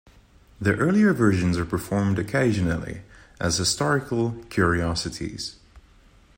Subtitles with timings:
[0.59, 3.01] The earlier versions are performed occasionally
[3.39, 5.57] as historical curiosities.